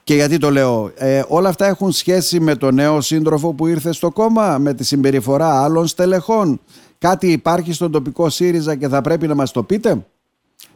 Και 0.03 0.15
γιατί 0.15 0.37
το 0.37 0.51
λέω, 0.51 0.91
ε, 0.95 1.23
όλα 1.27 1.49
αυτά 1.49 1.67
έχουν 1.67 1.91
σχέση 1.91 2.39
με 2.39 2.55
το 2.55 2.71
νέο 2.71 3.01
σύντροφο 3.01 3.53
που 3.53 3.67
ήρθε 3.67 3.91
στο 3.91 4.11
κόμμα, 4.11 4.57
με 4.57 4.73
τη 4.73 4.83
συμπεριφορά 4.83 5.63
άλλων 5.63 5.87
στελεχών. 5.87 6.59
Κάτι 6.97 7.31
υπάρχει 7.31 7.73
στον 7.73 7.91
τοπικό 7.91 8.29
ΣΥΡΙΖΑ 8.29 8.75
και 8.75 8.87
θα 8.87 9.01
πρέπει 9.01 9.27
να 9.27 9.35
μας 9.35 9.51
το 9.51 9.63
πείτε; 9.63 10.05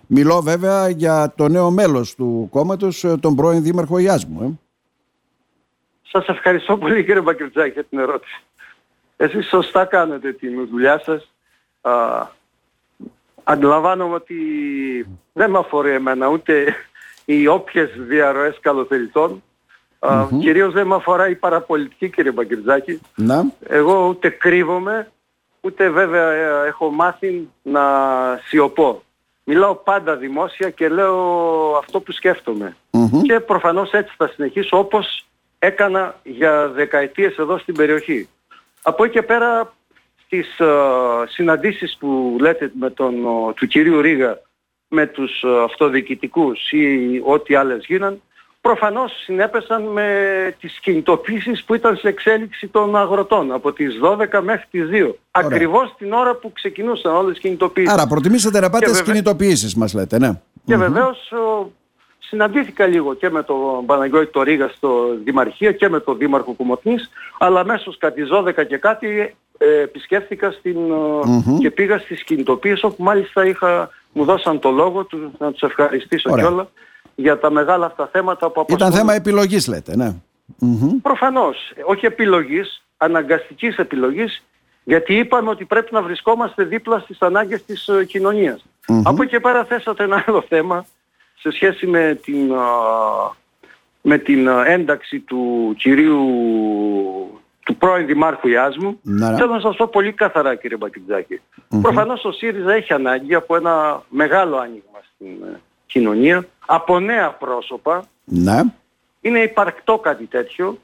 Μιλώ 0.08 0.42
βέβαια 0.42 0.90
για 0.90 1.34
το 1.36 1.48
νέο 1.48 1.72
μέλος 1.72 2.16
του 2.16 2.48
κόμματος, 2.52 3.04
ε, 3.04 3.18
τον 3.18 3.36
πρώην 3.36 3.64
Δήμαρχο 3.64 3.98
Ιάσμου. 3.98 4.42
Ε. 4.42 4.52
Σας 6.12 6.28
ευχαριστώ 6.28 6.78
πολύ 6.78 7.04
κύριε 7.04 7.22
Μπακριτζάκη 7.22 7.72
για 7.72 7.84
την 7.84 8.00
ερώτηση. 8.00 8.44
Εσείς 9.18 9.48
σωστά 9.48 9.86
κάνετε 9.86 10.34
την 10.34 10.68
δουλειά 10.68 11.02
σας. 11.06 11.34
Α, 11.82 11.92
αντιλαμβάνομαι 13.44 14.16
ότι 14.16 14.36
δεν 15.34 15.50
με 15.50 15.58
αφορεί 15.58 15.92
εμένα 15.92 16.28
ούτε 16.28 16.76
οι 17.26 17.48
όποιες 17.48 17.90
διαρροές 17.98 18.58
καλοθερητών. 18.60 19.44
Mm-hmm. 20.00 20.28
Κυρίως 20.40 20.74
δεν 20.74 20.88
με 20.88 20.96
αφορά 20.96 21.30
η 21.30 21.36
παραπολιτική 21.36 22.10
κύριε 22.10 22.32
Μπαγκριτζάκη. 22.32 23.02
Να. 23.16 23.52
Εγώ 23.68 24.08
ούτε 24.08 24.30
κρύβομαι, 24.30 25.12
ούτε 25.62 25.90
βέβαια 25.90 26.32
ε, 26.32 26.68
έχω 26.68 26.90
μάθει 26.92 27.50
να 27.62 27.82
σιωπώ. 28.46 29.04
Μιλάω 29.50 29.76
πάντα 29.76 30.16
δημόσια 30.16 30.70
και 30.70 30.90
λέω 30.90 31.18
αυτό 31.78 32.00
που 32.00 32.12
σκεφτομαι 32.12 32.76
Και 33.24 33.40
προφανώς 33.40 33.92
έτσι 33.92 34.14
θα 34.18 34.28
συνεχίσω 34.28 34.78
όπως 34.78 35.26
έκανα 35.60 36.20
για 36.24 36.68
δεκαετίες 36.68 37.38
εδώ 37.38 37.58
στην 37.58 37.76
περιοχή. 37.76 38.30
Από 38.82 39.04
εκεί 39.04 39.14
και 39.14 39.22
πέρα 39.22 39.74
στις 40.26 40.56
uh, 40.60 41.24
συναντήσεις 41.28 41.98
που 42.00 42.38
λέτε 42.40 42.72
με 42.80 42.90
τον, 42.90 43.16
uh, 43.26 43.54
του 43.56 43.68
κυρίου 43.68 44.02
Ρίγα 44.02 44.42
με 44.88 45.08
τους 45.08 45.44
ε, 45.44 45.64
αυτοδιοικητικούς 45.64 46.72
ή 46.72 47.22
ό,τι 47.26 47.56
άλλες 47.56 47.86
γίναν, 47.86 48.22
προφανώς 48.68 49.12
συνέπεσαν 49.24 49.84
με 49.84 50.08
τις 50.60 50.80
κινητοποίησεις 50.80 51.64
που 51.64 51.74
ήταν 51.74 51.96
σε 51.96 52.08
εξέλιξη 52.08 52.68
των 52.68 52.96
αγροτών 52.96 53.52
από 53.52 53.74
τις 53.74 54.00
12 54.04 54.42
μέχρι 54.42 54.66
τις 54.72 54.84
2. 54.84 54.92
Ωραία. 54.92 55.14
Ακριβώς 55.32 55.96
την 55.98 56.14
ώρα 56.14 56.36
που 56.36 56.52
ξεκινούσαν 56.52 57.16
όλες 57.16 57.32
τις 57.32 57.42
κινητοποίησεις. 57.42 57.94
Άρα 57.94 58.08
προτιμήσατε 58.08 58.60
να 58.60 58.70
πάτε 58.70 58.86
στις 58.86 58.98
βεβαι... 58.98 59.12
κινητοποιήσεις 59.12 59.76
μας 59.76 59.94
λέτε, 59.94 60.20
ναι. 60.20 60.32
Και 60.66 60.76
mm 60.76 60.78
βεβαίως 60.78 61.34
συναντήθηκα 62.20 62.86
λίγο 62.86 63.14
και 63.14 63.30
με 63.30 63.44
τον 63.44 63.86
Παναγιώτη 63.86 64.32
το 64.32 64.42
Ρίγα 64.42 64.68
στο 64.68 64.90
Δημαρχείο 65.24 65.72
και 65.72 65.90
με 65.90 66.00
τον 66.00 66.18
Δήμαρχο 66.18 66.54
Κουμωτνής, 66.54 67.10
αλλά 67.38 67.60
αμέσως 67.60 67.98
κατά 67.98 68.14
τις 68.14 68.28
12 68.32 68.68
και 68.68 68.78
κάτι 68.78 69.36
ε, 69.58 69.82
επισκέφθηκα 69.82 70.52
στην, 70.52 70.78
mm 71.22 71.60
και 71.60 71.72
πήγα 71.72 71.98
στις 72.00 72.24
κινητοποίησεις 72.24 72.84
όπου 72.84 73.04
μάλιστα 73.04 73.46
είχα 73.46 73.90
μου 74.12 74.26
δώσαν 74.26 74.60
το 74.60 74.72
λόγο 74.72 75.04
του, 75.04 75.32
να 75.40 75.52
τους 75.52 75.62
ευχαριστήσω 75.62 76.38
κιόλας 76.38 76.68
για 77.20 77.40
τα 77.40 77.52
μεγάλα 77.52 77.86
αυτά 77.86 78.10
θέματα 78.12 78.50
που 78.50 78.62
απασχολούν. 78.62 78.88
Ήταν 78.88 79.00
θέμα 79.00 79.14
επιλογής 79.14 79.68
λέτε, 79.68 79.96
ναι. 79.96 80.16
Προφανώς, 81.02 81.58
όχι 81.86 82.06
επιλογής, 82.06 82.84
αναγκαστικής 82.98 83.78
επιλογής, 83.78 84.44
γιατί 84.84 85.18
είπαμε 85.18 85.50
ότι 85.50 85.66
πρέπει 85.66 85.94
να 85.94 86.02
βρισκόμαστε 86.02 86.64
δίπλα 86.64 87.00
στις 87.00 87.22
ανάγκες 87.22 87.66
της 87.66 87.90
uh, 87.92 88.06
κοινωνίας. 88.08 88.66
Από 89.04 89.24
εκεί 89.24 89.40
πέρα 89.40 89.66
θέσατε 89.66 90.04
ένα 90.04 90.24
άλλο 90.28 90.44
θέμα 90.48 90.86
σε 91.40 91.52
σχέση 91.52 91.88
με 91.88 92.20
την, 92.24 92.52
με 94.02 94.18
την 94.18 94.48
ένταξη 94.48 95.20
του 95.20 95.74
κυρίου 95.78 96.26
του 97.64 97.76
πρώην 97.78 98.06
Δημάρχου 98.06 98.48
Ιάσμου. 98.48 99.00
Ναι, 99.02 99.30
ναι. 99.30 99.36
Θέλω 99.36 99.54
να 99.54 99.60
σας 99.60 99.76
πω 99.76 99.88
πολύ 99.88 100.12
καθαρά 100.12 100.56
κύριε 100.56 100.78
Μπακιτζάκη. 100.78 101.42
Mm-hmm. 101.42 101.80
Προφανώς 101.82 102.26
ο 102.26 102.32
ΣΥΡΙΖΑ 102.32 102.74
έχει 102.74 102.94
ανάγκη 102.94 103.36
από 103.36 103.56
ένα 103.56 104.04
μεγάλο 104.10 104.58
άνοιγμα 104.58 105.00
στην 105.16 105.28
ε, 105.28 105.60
κοινωνία, 105.88 106.48
από 106.66 107.00
νέα 107.00 107.32
πρόσωπα. 107.32 108.04
Ναι. 108.24 108.64
Είναι 109.22 109.40
υπαρκτό 109.40 109.98
κάτι 109.98 110.26
τέτοιο 110.26 110.78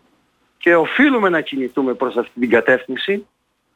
και 0.57 0.75
οφείλουμε 0.75 1.29
να 1.29 1.41
κινηθούμε 1.41 1.93
προς 1.93 2.15
αυτή 2.15 2.39
την 2.39 2.49
κατεύθυνση 2.49 3.27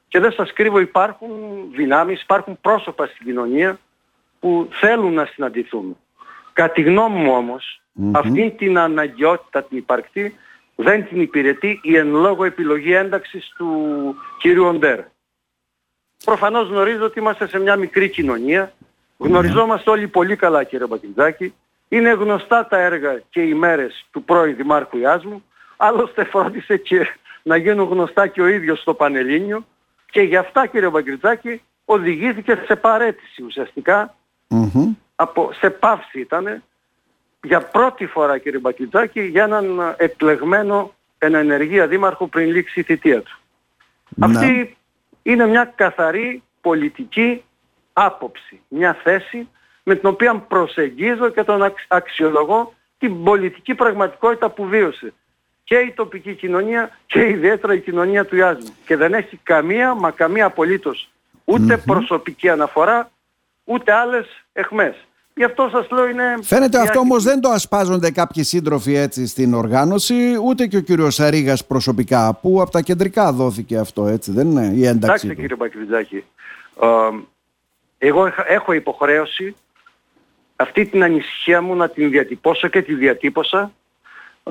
και 0.07 0.19
δεν 0.19 0.31
σας 0.31 0.53
κρύβω 0.53 0.79
υπάρχουν 0.79 1.29
δυνάμεις, 1.75 2.22
υπάρχουν 2.22 2.57
πρόσωπα 2.62 3.05
στην 3.05 3.25
κοινωνία 3.25 3.79
που 4.39 4.69
θέλουν 4.72 5.13
να 5.13 5.25
συναντηθούν. 5.25 5.98
Κατά 6.53 6.74
τη 6.74 6.81
γνώμη 6.81 7.19
μου 7.19 7.31
όμως, 7.31 7.81
αυτή 8.12 8.55
την 8.57 8.77
αναγκαιότητα 8.77 9.63
την 9.63 9.77
υπαρκτή 9.77 10.36
δεν 10.75 11.07
την 11.07 11.22
υπηρετεί 11.22 11.79
η 11.84 11.96
εν 11.96 12.07
λόγω 12.07 12.43
επιλογή 12.43 12.93
ένταξης 12.93 13.53
του 13.57 13.69
κύριου 14.39 14.65
Οντέρ. 14.65 15.00
Προφανώς 16.25 16.69
γνωρίζω 16.69 17.05
ότι 17.05 17.19
είμαστε 17.19 17.48
σε 17.48 17.60
μια 17.60 17.75
μικρή 17.75 18.10
κοινωνία. 18.10 18.74
Γνωριζόμαστε 19.17 19.89
όλοι 19.89 20.07
πολύ 20.07 20.36
καλά 20.36 20.63
κύριε 20.63 20.88
Μπακιντζάκη. 20.88 21.53
Είναι 21.89 22.12
γνωστά 22.12 22.67
τα 22.67 22.77
έργα 22.77 23.21
και 23.29 23.41
οι 23.41 23.53
μέρες 23.53 24.05
του 24.12 24.24
πρώην 24.24 24.55
Δημάρχου 24.55 24.97
Ιάσμου. 24.97 25.43
Άλλωστε 25.77 26.24
φρόντισε 26.24 26.77
και 26.77 27.07
να 27.43 27.57
γίνουν 27.57 27.89
γνωστά 27.89 28.27
και 28.27 28.41
ο 28.41 28.47
ίδιος 28.47 28.79
στο 28.79 28.93
Πανελλήνιο. 28.93 29.65
Και 30.12 30.21
γι' 30.21 30.38
αυτά 30.38 30.65
κύριε 30.65 30.89
Μπαγκριτζάκη 30.89 31.62
οδηγήθηκε 31.86 32.63
σε 32.65 32.75
παρέτηση 32.75 33.43
Από, 35.15 35.50
σε 35.53 35.69
πάυση 35.69 36.19
ήτανε 36.19 36.63
για 37.43 37.62
πρώτη 37.62 38.05
φορά 38.05 38.38
κύριε 38.38 38.59
Μπακιτζάκη 38.59 39.21
για 39.21 39.43
έναν 39.43 39.95
εκλεγμένο 39.97 40.93
εν 41.17 41.33
ενεργεία 41.33 41.88
δήμαρχο 41.88 42.27
πριν 42.27 42.50
λήξει 42.50 42.79
η 42.79 42.83
θητεία 42.83 43.21
του. 43.21 43.39
Αυτή 44.19 44.77
είναι 45.24 45.45
μια 45.47 45.74
καθαρή 45.75 46.43
πολιτική 46.62 47.43
άποψη, 48.00 48.62
μια 48.68 48.98
θέση 49.04 49.48
με 49.84 49.96
την 49.96 50.10
οποία 50.10 50.36
προσεγγίζω 50.36 51.30
και 51.30 51.44
τον 51.44 51.74
αξιολογώ 51.88 52.74
την 52.98 53.24
πολιτική 53.24 53.75
πραγματικότητα 53.75 54.50
που 54.50 54.66
βίωσε 54.66 55.13
και 55.63 55.75
η 55.75 55.94
τοπική 55.96 56.34
κοινωνία 56.34 56.98
και 57.06 57.27
ιδιαίτερα 57.27 57.74
η 57.74 57.80
κοινωνία 57.80 58.25
του 58.25 58.36
Ιάσμου. 58.36 58.74
Και 58.86 58.96
δεν 58.96 59.13
έχει 59.13 59.39
καμία, 59.44 59.94
μα 59.94 60.12
καμία 60.12 60.46
απολύτως 60.46 61.10
προσωπική 61.86 62.50
αναφορά, 62.50 63.12
ούτε 63.63 63.94
άλλες 63.94 64.27
εχμές. 64.54 64.96
Γι' 65.34 65.44
αυτό 65.44 65.70
σας 65.72 65.89
λέω 65.89 66.08
είναι... 66.08 66.36
Φαίνεται 66.42 66.80
αυτό 66.80 67.00
όμως 67.00 67.24
δεν 67.24 67.42
το 67.42 67.50
ασπάζονται 67.50 68.12
κάποιοι 68.12 68.44
σύντροφοι 68.44 68.96
έτσι 68.96 69.27
στην 69.27 69.54
οργάνωση, 69.54 70.38
ούτε 70.44 70.68
και 70.68 70.77
ο 70.77 70.82
κύριος 70.82 71.16
Σαρίγας 71.16 71.66
προσωπικά, 71.66 72.34
που 72.42 72.62
από 72.62 72.72
τα 72.72 72.82
κεντρικά 72.82 73.32
δόθηκε 73.32 73.77
αυτό, 73.77 74.08
έτσι 74.08 74.32
δεν 74.32 74.51
είναι 74.51 74.72
η 74.74 74.86
ένταξη 74.86 75.25
Εντάξει, 75.27 75.42
κύριε 75.42 75.56
Μπακριτζάκη, 75.56 76.24
εγώ 77.98 78.34
έχω 78.48 78.72
υποχρέωση 78.74 79.56
αυτή 80.56 80.86
την 80.86 81.04
ανησυχία 81.04 81.62
μου 81.62 81.75
να 81.75 81.89
την 81.89 82.10
διατυπώσω 82.10 82.68
και 82.68 82.82
τη 82.82 82.94
διατύπωσα, 82.94 83.72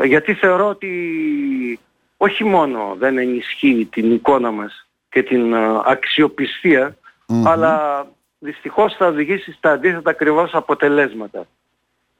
γιατί 0.04 0.34
θεωρώ 0.34 0.68
ότι 0.68 1.80
όχι 2.16 2.44
μόνο 2.44 2.94
δεν 2.98 3.18
ενισχύει 3.18 3.88
την 3.92 4.12
εικόνα 4.12 4.50
μας 4.50 4.88
και 5.08 5.22
την 5.22 5.52
ε, 5.52 5.80
αξιοπιστια 5.84 6.96
αλλά 7.44 8.06
δυστυχώς 8.38 8.94
θα 8.94 9.06
οδηγήσει 9.06 9.52
στα 9.52 9.70
αντίθετα 9.70 10.10
ακριβώς 10.10 10.54
αποτελέσματα. 10.54 11.46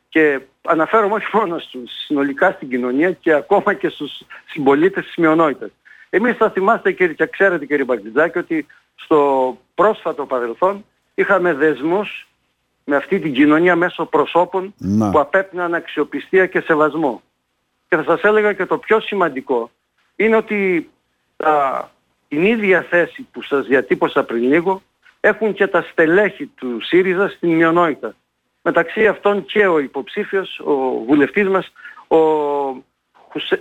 Και 0.09 0.41
αναφέρομαι 0.63 1.15
όχι 1.15 1.37
μόνο 1.37 1.59
στους, 1.59 1.91
συνολικά 2.05 2.51
στην 2.51 2.69
κοινωνία 2.69 3.13
και 3.13 3.33
ακόμα 3.33 3.75
και 3.75 3.89
στους 3.89 4.23
συμπολίτες 4.47 5.05
της 5.05 5.17
μειονότητας. 5.17 5.71
Εμείς 6.11 6.37
θα 6.37 6.51
θυμάστε 6.51 6.93
και, 6.93 7.09
και 7.09 7.27
ξέρετε 7.27 7.67
κύριε 7.67 7.85
Μπαρτιζάκη 7.85 8.39
ότι 8.39 8.67
στο 8.95 9.59
πρόσφατο 9.75 10.27
παρελθόν 10.27 10.85
είχαμε 11.17 11.53
δεσμούς 11.55 12.29
με 12.85 12.97
αυτή 12.97 13.19
την 13.19 13.33
κοινωνία 13.33 13.77
μέσω 13.77 14.05
προσώπων 14.05 14.75
που 15.11 15.19
απέπναν 15.19 15.75
αξιοπιστία 15.75 16.47
και 16.47 16.61
σεβασμό. 16.61 17.23
Και 17.89 17.97
θα 17.97 18.03
σας 18.03 18.23
έλεγα 18.23 18.53
και 18.53 18.67
το 18.67 18.79
πιο 18.79 19.01
σημαντικό 19.01 19.71
είναι 20.17 20.37
ότι 20.37 20.91
τα, 21.37 21.91
την 22.29 22.43
ίδια 22.43 22.83
θέση 22.83 23.27
που 23.33 23.43
σας 23.43 23.67
διατύπωσα 23.67 24.25
πριν 24.25 24.43
λίγο 24.43 24.83
έχουν 25.21 25.53
και 25.53 25.67
τα 25.67 25.83
στελέχη 25.83 26.47
του 26.47 26.81
ΣΥΡΙΖΑ 26.81 27.29
στην 27.29 27.51
μειονότητα. 27.51 28.15
Μεταξύ 28.63 29.07
αυτών 29.07 29.45
και 29.45 29.67
ο 29.67 29.79
υποψήφιος, 29.79 30.59
ο 30.59 31.05
βουλευτής 31.07 31.49
μας, 31.49 31.73
ο, 32.07 32.17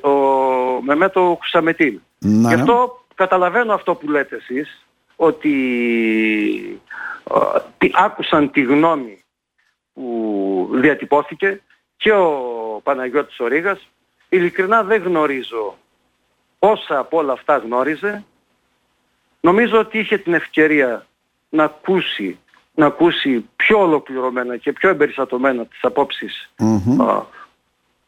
ο 0.10 0.82
Μεμέτο 0.82 1.38
Χουσαμετήλ. 1.40 2.00
Γι' 2.20 2.54
αυτό 2.54 3.06
καταλαβαίνω 3.16 3.74
αυτό 3.74 3.96
που 3.96 4.10
λέτε 4.10 4.36
εσείς, 4.36 4.85
ότι 5.16 6.82
ε, 7.78 7.88
άκουσαν 7.94 8.52
τη 8.52 8.62
γνώμη 8.62 9.24
που 9.94 10.70
διατυπώθηκε 10.72 11.62
και 11.98 12.12
ο 12.12 12.32
Παναγιώτης 12.84 13.40
Ορίγας. 13.40 13.90
Ειλικρινά 14.30 14.84
δεν 14.84 15.02
γνωρίζω 15.02 15.78
όσα 16.60 17.00
από 17.00 17.18
όλα 17.18 17.34
αυτά 17.34 17.58
γνώριζε. 17.58 18.26
Νομίζω 19.42 19.80
ότι 19.80 20.00
είχε 20.00 20.18
την 20.18 20.34
ευκαιρία 20.34 21.06
να 21.50 21.64
ακούσει, 21.64 22.40
να 22.74 22.86
ακούσει 22.86 23.50
πιο 23.56 23.80
ολοκληρωμένα 23.82 24.58
και 24.58 24.74
πιο 24.74 24.90
εμπεριστατωμένα 24.90 25.66
τις 25.66 25.80
απόψεις 25.82 26.54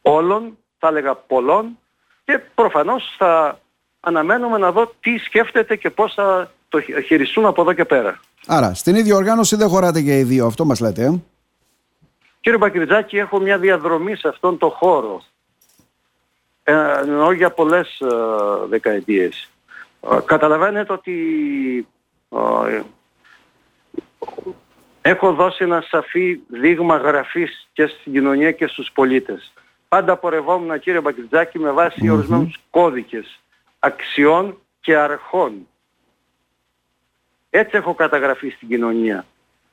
όλων, 0.02 0.58
θα 0.80 0.88
έλεγα 0.88 1.16
πολλών 1.16 1.78
και 2.26 2.40
προφανώς 2.56 3.16
θα 3.18 3.60
αναμένουμε 4.00 4.58
να 4.58 4.72
δω 4.72 4.94
τι 5.00 5.18
σκέφτεται 5.18 5.76
και 5.76 5.90
πώς 5.90 6.14
θα 6.14 6.52
το 6.70 6.82
χειριστούν 6.82 7.46
από 7.46 7.62
εδώ 7.62 7.74
και 7.74 7.86
πέρα. 7.86 8.20
Άρα, 8.48 8.74
στην 8.74 8.96
ίδια 8.96 9.16
οργάνωση 9.16 9.56
δεν 9.56 9.68
χωράτε 9.68 10.02
και 10.02 10.20
οι 10.20 10.24
δύο, 10.24 10.46
αυτό 10.46 10.66
μας 10.66 10.80
λέτε, 10.80 11.04
ε; 11.04 11.22
Κύριε 12.40 12.58
Μπακριτζάκη, 12.58 13.18
έχω 13.18 13.40
μια 13.40 13.58
διαδρομή 13.58 14.16
σε 14.16 14.28
αυτόν 14.28 14.58
τον 14.58 14.70
χώρο. 14.70 15.24
Ε, 16.64 17.00
εννοώ 17.00 17.32
για 17.32 17.52
πολλές 17.52 18.00
ε, 18.00 18.08
δεκαετίες. 18.70 19.50
Ε, 20.12 20.18
καταλαβαίνετε 20.26 20.94
ότι 20.94 21.88
ε, 22.68 22.82
έχω 25.02 25.34
δώσει 25.34 25.64
ένα 25.64 25.84
σαφή 25.90 26.40
δείγμα 26.48 26.98
γραφής 26.98 27.68
και 27.74 27.88
στην 27.88 28.14
κοινωνία 28.14 28.52
και 28.52 28.68
στους 28.68 28.92
πολίτες. 28.94 29.54
Πάντα 29.88 30.18
πορευόμουν 30.18 30.80
κύριε 30.80 31.02
Μπακριτζάκη 31.02 31.60
με 31.60 31.72
βάση 31.72 32.02
mm-hmm. 32.04 32.14
ορισμένους 32.14 32.60
κώδικες 32.70 33.40
αξιών 33.80 34.58
και 34.80 34.98
αρχών. 34.98 35.68
Έτσι 37.58 37.78
έχω 37.78 37.94
καταγραφεί 37.94 38.50
στην 38.50 38.68
κοινωνία. 38.68 39.26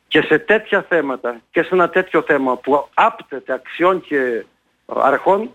Και 0.09 0.23
σε 0.23 0.39
τέτοια 0.39 0.83
θέματα 0.89 1.41
και 1.51 1.63
σε 1.63 1.69
ένα 1.73 1.89
τέτοιο 1.89 2.23
θέμα 2.23 2.57
που 2.57 2.89
άπτεται 2.95 3.53
αξιών 3.53 4.01
και 4.01 4.45
αρχών, 4.87 5.51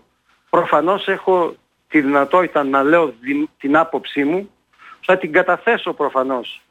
προφανώς 0.50 1.08
έχω 1.08 1.54
τη 1.88 2.00
δυνατότητα 2.00 2.64
να 2.64 2.82
λέω 2.82 3.14
την 3.58 3.76
άποψή 3.76 4.24
μου, 4.24 4.50
θα 5.00 5.18
την 5.18 5.32
καταθέσω 5.32 5.92
προφανώς 5.92 6.62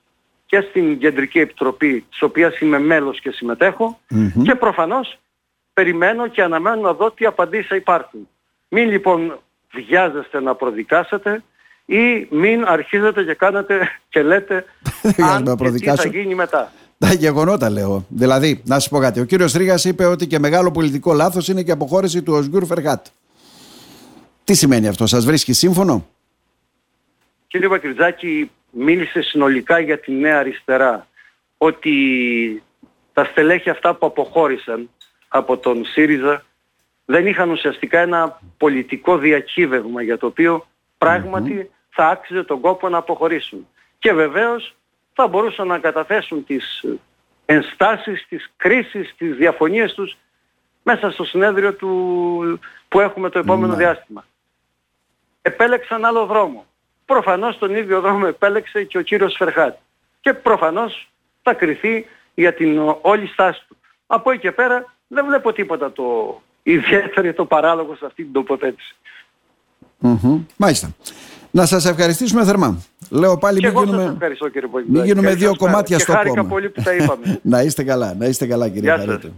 και 0.45 0.61
στην 0.61 0.99
Κεντρική 0.99 1.39
Επιτροπή, 1.39 2.05
της 2.09 2.21
οποίας 2.21 2.59
είμαι 2.59 2.79
μέλος 2.79 3.19
και 3.19 3.31
συμμετεχω 3.31 3.99
και 4.43 4.55
προφανώς 4.55 5.19
περιμένω 5.73 6.27
και 6.27 6.41
αναμένω 6.43 6.81
να 6.81 6.93
δω 6.93 7.11
τι 7.11 7.25
απαντήσεις 7.25 7.77
υπάρχουν. 7.77 8.27
Μην 8.69 8.89
λοιπόν 8.89 9.39
βιάζεστε 9.71 10.41
να 10.41 10.55
προδικάσετε, 10.55 11.43
ή 11.85 12.27
μην 12.29 12.65
αρχίζετε 12.65 13.23
και 13.23 13.33
κάνετε 13.33 13.89
και 14.09 14.23
λέτε 14.23 14.65
αν 15.17 15.57
και 15.57 15.69
τι 15.71 15.85
θα 15.85 16.07
γίνει 16.07 16.35
μετά. 16.35 16.71
Τα 16.97 17.13
γεγονότα 17.13 17.69
λέω. 17.69 18.05
Δηλαδή, 18.09 18.61
να 18.65 18.73
σας 18.73 18.89
πω 18.89 18.99
κάτι. 18.99 19.19
Ο 19.19 19.25
κύριος 19.25 19.53
Ρίγα 19.53 19.75
είπε 19.83 20.05
ότι 20.05 20.27
και 20.27 20.39
μεγάλο 20.39 20.71
πολιτικό 20.71 21.13
λάθος 21.13 21.47
είναι 21.47 21.63
και 21.63 21.69
η 21.69 21.73
αποχώρηση 21.73 22.23
του 22.23 22.33
Οσγκούρ 22.33 22.65
Φεργάτ. 22.65 23.05
Τι 24.43 24.53
σημαίνει 24.53 24.87
αυτό, 24.87 25.07
σας 25.07 25.25
βρίσκει 25.25 25.53
σύμφωνο; 25.53 26.07
Κύριε 27.47 27.67
Βακριτζάκη, 27.67 28.51
μίλησε 28.71 29.21
συνολικά 29.21 29.79
για 29.79 29.99
τη 29.99 30.11
νέα 30.11 30.39
αριστερά. 30.39 31.07
Ότι 31.57 31.93
τα 33.13 33.25
στελέχη 33.25 33.69
αυτά 33.69 33.95
που 33.95 34.05
αποχώρησαν 34.05 34.89
από 35.27 35.57
τον 35.57 35.85
ΣΥΡΙΖΑ 35.85 36.43
δεν 37.05 37.27
είχαν 37.27 37.49
ουσιαστικά 37.49 37.99
ένα 37.99 38.39
πολιτικό 38.57 39.17
διακύβευμα 39.17 40.01
για 40.01 40.17
το 40.17 40.25
οποίο 40.25 40.67
θα 41.89 42.07
άξιζε 42.07 42.43
τον 42.43 42.59
κόπο 42.59 42.89
να 42.89 42.97
αποχωρήσουν. 42.97 43.67
Και 43.99 44.13
βεβαίως 44.13 44.75
θα 45.21 45.27
μπορούσαν 45.27 45.67
να 45.67 45.79
καταθέσουν 45.79 46.45
τις 46.45 46.85
ενστάσεις, 47.45 48.25
τις 48.29 48.51
κρίσεις, 48.57 49.13
τις 49.17 49.35
διαφωνίες 49.35 49.93
τους 49.93 50.17
μέσα 50.83 51.11
στο 51.11 51.23
συνέδριο 51.23 51.73
του, 51.73 52.59
που 52.87 52.99
έχουμε 52.99 53.29
το 53.29 53.39
επόμενο 53.39 53.71
ναι. 53.71 53.77
διάστημα. 53.77 54.25
Επέλεξαν 55.41 56.05
άλλο 56.05 56.25
δρόμο. 56.25 56.65
Προφανώς 57.05 57.57
τον 57.57 57.75
ίδιο 57.75 58.01
δρόμο 58.01 58.25
επέλεξε 58.27 58.83
και 58.83 58.97
ο 58.97 59.01
κύριος 59.01 59.35
Φερχάτ. 59.37 59.77
Και 60.21 60.33
προφανώς 60.33 61.11
θα 61.41 61.53
κριθεί 61.53 62.05
για 62.35 62.53
την 62.53 62.95
όλη 63.01 63.27
στάση 63.27 63.63
του. 63.67 63.77
Από 64.07 64.31
εκεί 64.31 64.41
και 64.41 64.51
πέρα 64.51 64.93
δεν 65.07 65.25
βλέπω 65.25 65.53
τίποτα 65.53 65.91
το 65.91 66.41
ιδιαίτερο 66.63 67.33
το 67.33 67.45
παράλογο 67.45 67.95
σε 67.95 68.05
αυτή 68.05 68.23
την 68.23 68.33
τοποθέτηση. 68.33 68.95
Mm-hmm. 70.01 70.45
Μάλιστα. 70.57 70.95
Να 71.51 71.65
σας 71.65 71.85
ευχαριστήσουμε 71.85 72.43
θερμά. 72.43 72.77
Λέω 73.09 73.37
πάλι 73.37 73.59
μην 73.61 73.71
γίνουμε, 73.71 74.17
μην 74.87 75.03
γίνουμε 75.03 75.33
δύο 75.33 75.55
κομμάτια 75.55 75.97
και 75.97 76.03
στο 76.03 76.13
κόμμα. 76.27 76.43
πολύ 76.43 76.69
που 76.69 76.81
τα 76.81 76.95
είπαμε. 76.95 77.39
να 77.53 77.61
είστε 77.61 77.83
καλά, 77.83 78.13
να 78.13 78.25
είστε 78.25 78.45
καλά 78.45 78.69
κύριε 78.69 78.97
Χαρίτη. 78.97 79.33